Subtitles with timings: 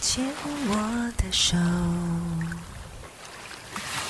[0.00, 0.24] 牵
[0.68, 0.76] 我
[1.16, 1.56] 的手，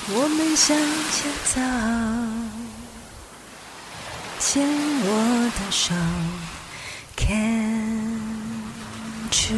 [0.09, 0.77] 我们向
[1.11, 1.59] 前走。
[4.39, 5.93] 牵我的手
[7.15, 8.27] ，Can
[9.31, 9.57] you？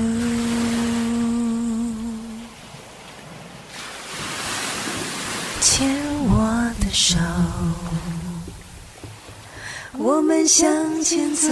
[5.62, 5.96] 牵
[6.30, 6.34] 我
[6.80, 7.18] 的手，
[9.94, 11.50] 我们向前走。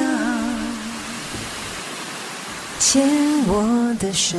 [2.90, 3.06] 牵
[3.50, 4.38] 我的手。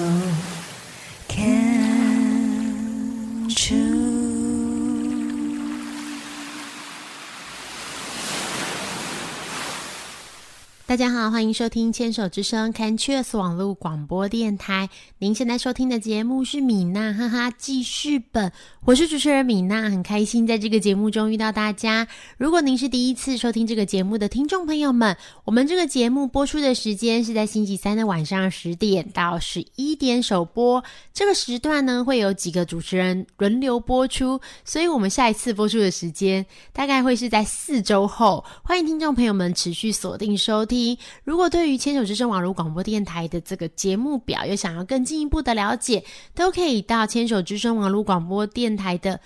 [10.89, 14.89] 大家好，欢迎收听《牵手之声》Canchus 网络广播电台。
[15.19, 18.51] 您现在收听的节目是米娜哈哈记事本，
[18.87, 22.09] 我是主持人米娜，很开心在这个节目中遇到大家。
[22.39, 25.15] 如果您是第一次收听这个节目的听众朋友们，
[25.45, 30.83] 我们这个节目播出的时间是在星期三的晚上十点到十一点首播。
[31.13, 38.43] 这个时段呢，会有几个主持人轮流播出，所以我们下一次播出的时间大概会是在四周后。
[38.63, 40.78] 欢迎听众朋友们持续锁定收听。
[41.25, 49.21] 如果对于牵手之声网络广播电台的这个节目表有想要更进一步的了解，都可以到牵手之声网络广播电台的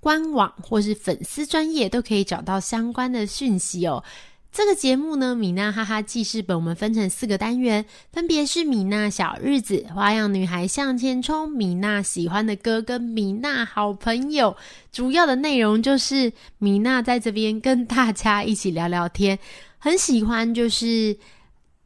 [0.00, 4.02] 官网或是粉丝专业，都可以找到相关的讯息哦。
[4.50, 14.56] 这个节目呢，米娜哈哈记事本，我们分成四个单元，分别是米娜小日子、花样女孩向前冲、米娜喜欢的歌跟米娜好朋友。
[14.90, 19.38] 主要的内容就是米娜在这边跟大家一起聊聊天。
[19.78, 21.16] 很喜欢，就是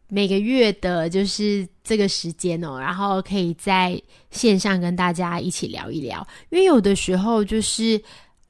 [0.08, 6.26] 每个月的，就是这个时间哦，然后可以在线上跟大家一起聊一聊。
[6.48, 8.00] 因为有的时候，就是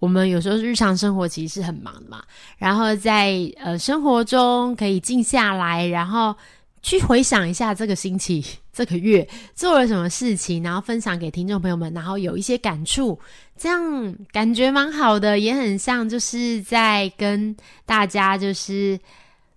[0.02, 2.24] 我们有时候日常生活其实是很忙的嘛，
[2.58, 6.34] 然后在呃生活中可以静下来，然后
[6.82, 8.44] 去回想一下这个星期、
[8.74, 13.16] 这个月做了什么事情，然后分享给听众朋友们，然后有一些感触，
[13.56, 17.56] 这样感觉蛮好的，也很像就是在跟
[17.86, 18.98] 大家就是。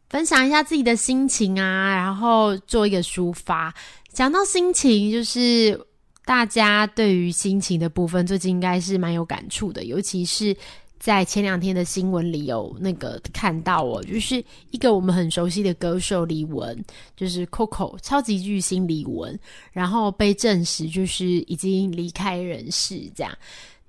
[0.08, 3.74] 分享一下自己的心情啊，然后做一个抒发。
[4.14, 5.78] 讲到心情，就是
[6.25, 9.84] 大家对于心情的部分，最近应该是蛮有感触的。
[9.86, 10.58] 尤其是
[11.00, 16.75] 在前两天的新闻里有那个看到哦，就是一个我们很熟悉的歌手李玟，
[17.16, 19.38] 就是 Coco 超级巨星李玟，
[19.72, 23.00] 然后被证实就是已经离开人世。
[23.16, 23.38] 这样，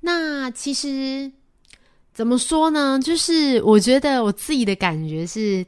[0.00, 1.32] 那其实
[2.12, 3.00] 怎么说呢？
[3.02, 5.64] 就是我觉得我自己的感觉是。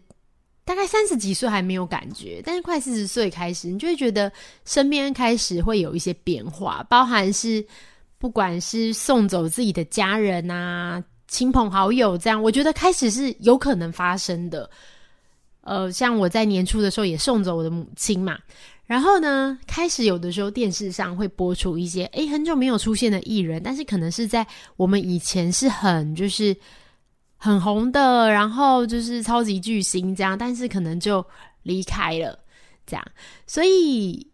[0.68, 4.30] 大概三十几岁还没有感觉，但是快四十岁开始，你就会觉得
[4.66, 7.66] 身边开始会有一些变化，包含是
[8.18, 14.68] 不管是送走自己的家人啊、亲朋好友这样，我觉得开始是有可能发生的。
[15.62, 18.38] 呃，像我在年初的时候也送走我的母亲嘛，
[18.84, 24.46] 然后呢，开始有的时候电视上会播出一些诶很久没有出现的艺人，但是可能是在
[24.76, 26.54] 我们以前是很就是。
[27.40, 31.24] 很红的，然后就是超级巨星这样，但是可能就
[31.62, 32.36] 离开了
[32.84, 33.04] 这样，
[33.46, 34.26] 所以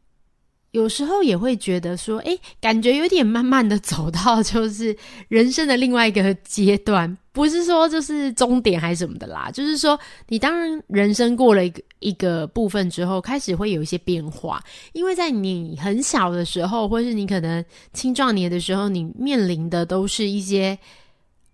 [0.70, 4.96] 有时候也会觉得说，哎，感觉有点慢慢的走到就是
[5.28, 20.78] 人生的另外一个阶段，不是说就是终点还是什么的啦，就是说你当然人生过了一个一个部分之后，开始会有一些变化，因为在你很小的时候，或是你可能青壮年的时候，你面临的都是一些。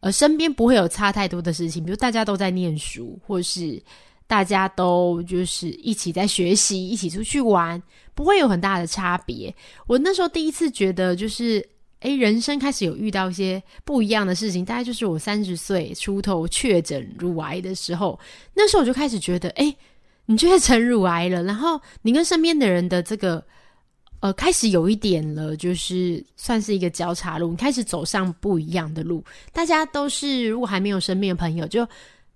[0.00, 3.80] 而身边不会有差太多的事情，比如大家都在念书，或是
[4.26, 7.82] 大家都就是一起在学习，一起出去玩，
[8.14, 9.54] 不会有很大的差别。
[9.86, 11.66] 我那时候第一次觉得，就是
[12.00, 18.18] 诶，人生开始有遇到一些不一样的事情，大概就是我三十岁出头确诊乳癌的时候，
[18.54, 19.76] 那时候我就开始觉得，诶，
[20.26, 23.44] 你确诊乳癌了，然后你跟身边的人的这个。
[24.20, 29.24] 呃，开始有一点了，就是算是一个交叉路，你开始走上不一样的路。
[29.50, 31.88] 大家都是，如果还没有生病的朋友，就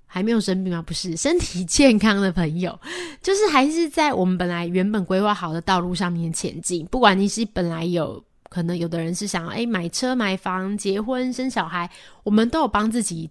[0.06, 0.80] 还没有生病吗？
[0.80, 2.80] 不是，身体健康的朋友，
[3.20, 6.86] 就是还是在我们本来原本规划好的道路上面前进。
[6.86, 11.90] 不管你是本来有可能有的人是想哎买车、买房、结婚、生小孩，
[12.22, 13.28] 我们都有帮自己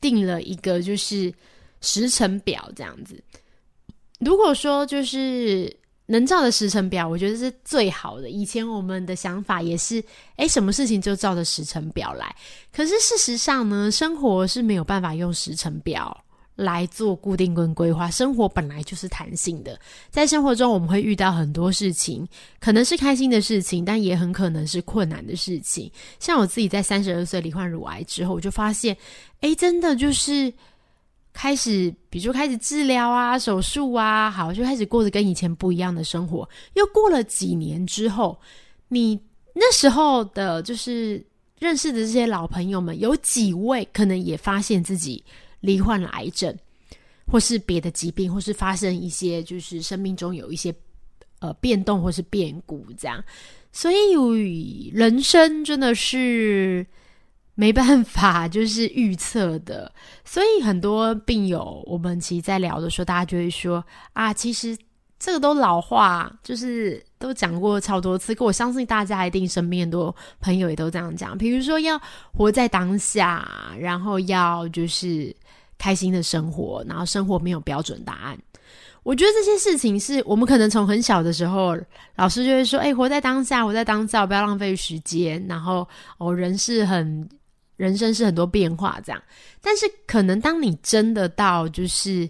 [0.00, 1.34] 定了一个就是
[1.80, 3.20] 时程表这样子。
[4.20, 5.76] 如果说就是。
[6.06, 8.28] 能照的时程表，我觉得是最好的。
[8.28, 10.04] 以前我们的想法也是，
[10.36, 12.34] 诶，什么事情就照着时程表来。
[12.70, 16.14] 可是事实上呢，生活是没有办法用时程表
[16.56, 18.10] 来做固定跟规划。
[18.10, 19.80] 生活本来就是弹性的，
[20.10, 22.28] 在生活中我们会遇到很多事情，
[22.60, 25.90] 可能是开心的事情，但也很可能是困难的事情。
[26.20, 28.94] 像我自己在三十二岁罹患乳癌之后，我就发现，
[29.40, 30.52] 诶，真的就是。
[31.34, 36.48] 开始，比如说开始治疗啊，手术啊，好，就开始过着跟以前不一样的生活。
[36.74, 38.40] 又过了几年之后，
[38.88, 39.20] 你
[39.52, 41.22] 那时候的，就是
[41.58, 45.22] 认识的这些老朋友们，有几位可能也发现自己
[45.60, 46.56] 罹患了癌症，
[47.26, 50.72] 或是别的疾病，或是发生一些就是生命中有一些
[51.40, 53.22] 呃变动或是变故这样。
[53.72, 56.86] 所以人生真的是
[57.54, 59.92] 没办法就是预测的。
[60.24, 64.76] 所以很多病友，我们其实在聊的时候，大家就会说啊，其实。
[65.16, 68.34] 这个都老话，就是都讲过超多次。
[68.34, 71.38] 可我相信大家一定身边很多朋友也都这样讲。
[71.38, 71.98] 比如说要
[72.34, 73.48] 活在当下，
[73.78, 75.34] 然后要就是
[75.78, 78.38] 开心的生活，然后生活没有标准答案。
[79.02, 81.74] 我觉得这些事情是我们可能从很小的时候，
[82.16, 87.26] 老师就会说：“哎，活在当下，活在当下，不要浪费时间。”然后哦，人是很
[87.76, 89.22] 人生是很多变化这样。
[89.60, 92.28] 但是可能当你真的到就是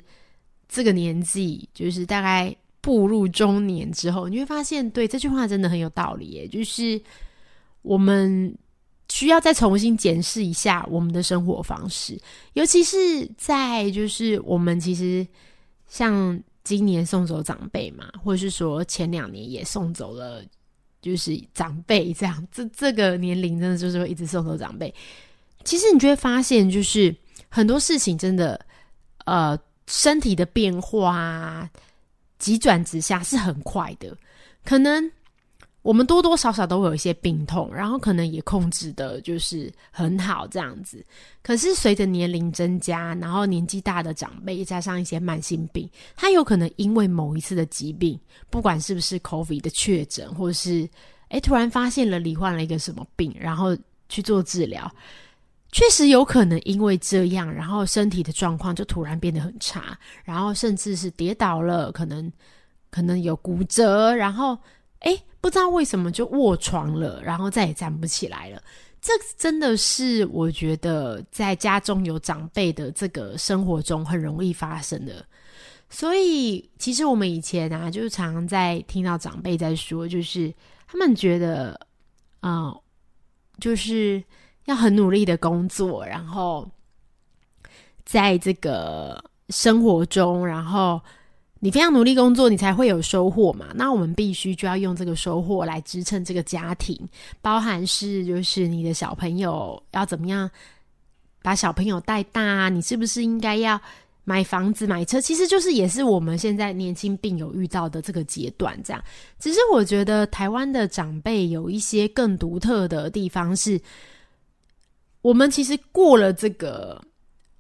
[0.69, 2.57] 这个年纪，就是大概。
[2.85, 6.27] 步入中年之后，你会发现，对这句话真的很有道理。
[6.33, 7.01] 耶，就是
[7.81, 8.55] 我们
[9.09, 12.21] 需要再重新检视一下我们的生活方式，
[12.53, 15.27] 尤其是在就是我们其实
[15.89, 20.45] 像今年送走长辈嘛，或者是说前两年也送走了，
[21.01, 24.95] 就是长辈这样，这这个年龄真的就是会一直送走长辈。
[25.65, 27.15] 其实你就会发现，就是
[27.49, 28.65] 很多事情真的，
[29.25, 31.69] 呃，身体的变化。
[32.37, 34.15] 急转直下是很快的，
[34.67, 35.11] 可能
[35.81, 41.03] 我们多多少少都会有一些病痛，然后可能也控制的就是很好这样子。
[41.43, 48.19] 可是随着年龄增加，然后年纪大的长辈加上一些慢性病，他有可能因为某一次的疾病，
[48.51, 50.87] 不管是不是 COVID 的确诊，或是
[51.29, 53.75] 诶突然发现了罹患了一个什么病，然后
[54.11, 54.93] 去做治疗。
[55.75, 62.33] 确实有可能因为这样，然后身体的状况就突然变得很差，然后甚至是跌倒了，可能
[62.91, 64.57] 可能有骨折，然后
[65.01, 68.63] 哎，不知道为什么就卧床了，然后再也站不起来了。
[69.03, 75.27] 这真的是我觉得在家中有长辈的这个生活中很容易发生的。
[75.91, 80.55] 所以其实我们以前啊，就是常常在听到长辈在说，就是
[80.87, 81.81] 他们觉得
[82.39, 82.73] 啊，
[83.59, 84.23] 就是。
[84.67, 86.67] 要很努力的工作，然后
[88.05, 90.99] 在这个生活中，然后
[91.61, 93.67] 你非常努力工作，你才会有收获嘛。
[93.75, 96.99] 那我们必须就要用这个收获来支撑这个家庭，
[97.43, 100.51] 包含是就是你的小朋友要怎么样
[101.43, 103.79] 把小朋友带大，你是不是应该要
[104.25, 105.21] 买房子买车？
[105.21, 109.05] 其实就是也是我们现在年轻病友遇到的这个阶段，这样。
[109.39, 113.79] 只是我觉得台湾的长辈有一些更独特的地方是。
[115.25, 117.01] 我们其实过了这个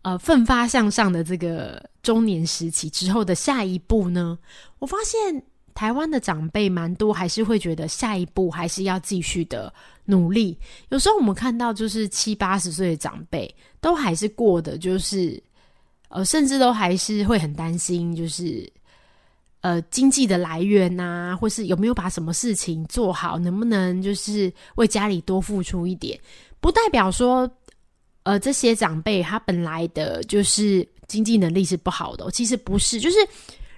[0.02, 4.38] 呃奋发向上的这个中年时期之后的下一步呢，
[4.81, 9.72] 我发现台湾的长辈蛮多还是会觉得下一步还是要继续的
[10.05, 10.58] 努力。
[10.90, 15.43] 有时候我们看到就是七八十岁的长辈都还是过的，就是
[16.08, 18.70] 呃甚至都还是会很担心，就是
[19.62, 26.20] 呃经济的来源呐，或是有没有把什么事情做好，能不能就是为家里多付出一点。
[26.64, 27.49] 不代表说，
[28.22, 32.99] 呃，这些长辈他本来的就是经济能力是不好的，其实不是。
[32.99, 33.19] 就是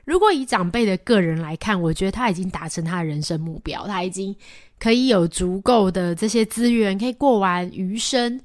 [0.05, 4.33] 如果以长辈的个人来看，我觉得他已经达成他的人生目标，他已经
[4.79, 8.41] 可以有足够的这些资源，可以过完余生。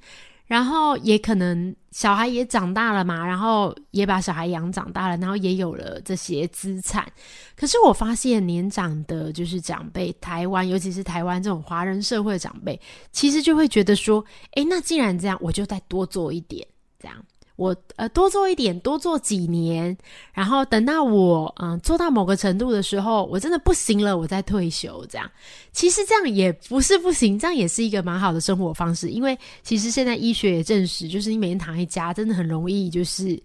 [0.51, 7.10] 然后也可能小孩也长大了嘛，然后也把小孩养长大了，然后也有了这些资产。
[7.55, 12.77] 可是我发现年长的，就是长辈，台湾尤其是台湾这种华人社会的长辈，
[13.13, 14.22] 其实就会觉得说，
[14.55, 16.67] 诶，那既然这样，我就再多做一点，
[17.00, 17.15] 这样。
[17.62, 19.96] 我呃多做一点，多做几年，
[20.34, 25.06] 然后等到我嗯做到某个程度的时候，我真的不行了，我再退休。
[25.08, 25.30] 这样
[25.72, 29.10] 其实这样也不是不行，这样也是一个蛮好的生活方式。
[29.10, 33.39] 因为其实现在医学也证实，就是你每天躺在家，真的很容易就是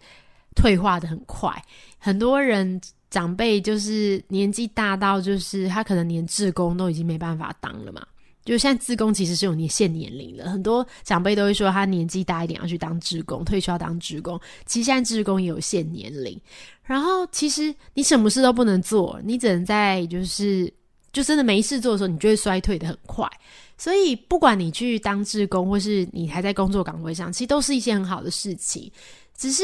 [0.54, 1.52] 退化的很快。
[1.98, 2.80] 很多人
[3.10, 8.02] 长辈就是年纪大到，就是他可能连志工都已经没办法当了嘛。
[8.46, 14.40] 就现在，自工其实是有年限年龄的，很多长辈都会说他年纪大一点要去当职工，退休要当职工。
[14.64, 16.40] 其实现在职工也有限年龄，
[16.84, 20.72] 然后其实你什么事都不能做，你只能在就是
[21.12, 23.28] 就真的没事做的时候，你就会衰退的很快。
[23.76, 28.90] 所以不管你去当职工，或是你还在工作岗位上，其实都是一件很好的事情，
[29.36, 29.62] 只是。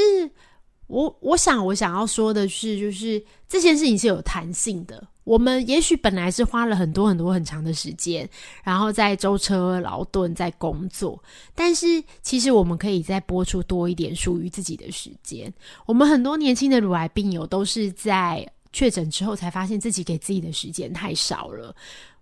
[0.88, 5.02] 我我想我想要说的是，就是这件事情是有弹性的。
[5.24, 8.28] 我们也许本来是花了很多很多很长的时间，
[8.64, 11.22] 然后在舟车劳顿在工作，
[11.54, 15.52] 但是其实我们可以再播出多一点属于自己的时间。
[15.86, 21.74] 我们很多年轻的乳癌病友都是在确诊之后才发现自己给自己的时间太少了。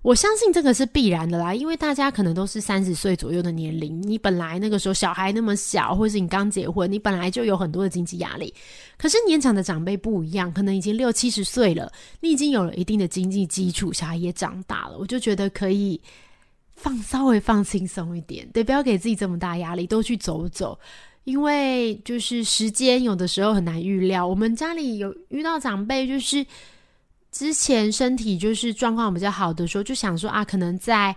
[0.02, 8.52] 我相信这个是必然的啦，因为大家可能都是三十岁左右的年龄，你本来那个时候小孩那么小，或是你刚结婚，你本来就有很多的经济压力。
[8.96, 16.00] 可是年长的长辈不一样，可能已经六七十岁了，你已经有了一定的经济基础，小孩也长大了，我就觉得可以
[16.76, 20.78] 放稍微放轻松一点，对，不要给自己这么大压力，都去走走。
[21.24, 26.44] 因为就是时间有的时候很难预料，我们家里有遇到长辈，就是
[27.30, 31.14] 之前身体就是状况比较好的时候，就想说啊，可能在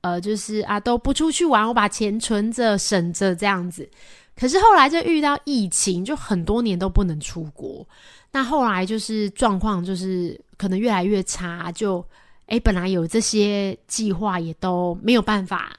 [0.00, 3.88] 呃，就是啊都不出去玩，我把钱存着省着这样子。
[4.34, 7.86] 可是后来就遇到疫情，就很多年都不能出国。
[8.30, 12.04] 那后来就是状况就是可能越来越差，就
[12.46, 15.76] 诶本来有这些计划也都没有办法。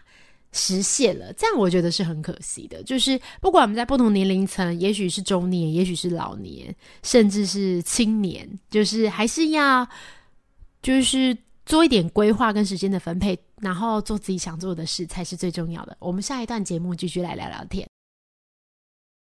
[0.58, 2.82] 实现了，这样我觉得是很可惜的。
[2.84, 9.88] 就是不管我们在不同年龄层，也许是中年，也许是老年，甚至是青年，就是还是要
[10.82, 15.96] 就是做一点规划跟时间的分配，然后做自己想做的事才是最重要的。
[16.00, 17.88] 我们下一段节目继续来聊聊天。